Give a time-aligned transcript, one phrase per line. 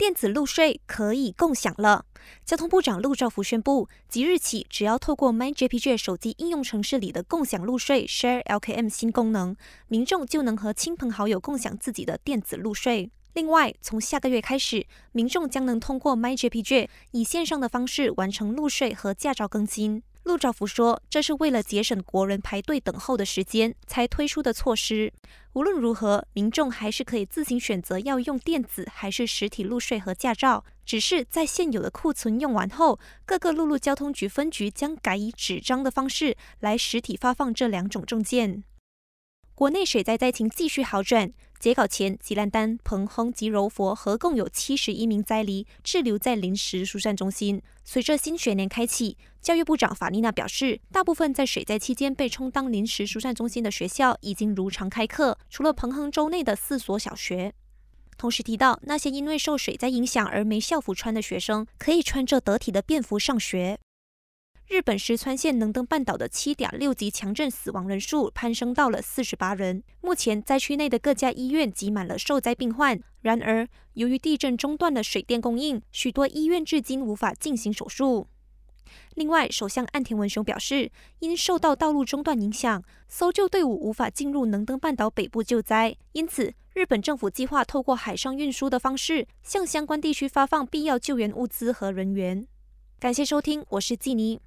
[0.00, 2.06] 电子路税可以共享了。
[2.46, 9.54] 交通部长陆兆福宣布，即日起，只要透过 MyJPJ 手机应用程式里的共享路税 Share LKM 新功能，
[9.88, 13.10] 民众就能和亲朋好友共享自己的电子路税。
[13.34, 20.02] 另外，从下个月开始，民众将能通过 MyJPJ 以线上的方式完成路税和驾照更新。
[20.30, 25.12] 陆兆福说：“这是为了节省国人排队等候的时间才推出的措施。
[25.54, 30.64] 无论如何，民众还是可以自行选择要用电子还是实体路税和驾照。
[30.86, 38.62] 只是在现有的库存用完后，各个陆路交通局分局将改以纸张的方式来实体发放这两种证件。”
[39.60, 41.34] 国内水灾灾情继续好转。
[41.58, 47.60] 截稿前，吉兰丹、彭亨及柔佛合共有七十一名灾黎滞留在临时疏散中心。
[47.84, 57.52] 随着新学年开启，教育部长法丽娜表示，大部分在水灾期间被充当临时疏散中心的学校已经如常开课，除了彭亨州内的四所小学。
[58.16, 63.78] 同时提到，那些因为受水灾影响而没校服穿的学生，可以穿着得体的便服上学。
[64.70, 69.82] 日本石川县能登半岛的七点六级强震死亡人数攀升到了四十八人。
[70.00, 73.00] 目前灾区内的各家医院挤满了受灾病患。
[73.22, 78.28] 然而，由于地震中断了水电供应，许多医院至今无法进行手术。
[79.16, 92.46] 另外，首相岸田文雄表示，因受到道路中断影响，搜救队伍无法进入能登半岛北部救灾，因此日本政府计划透过海上运输的方式，向相关地区发放必要救援物资和人员。
[93.00, 94.40] 感谢收听，我是季妮。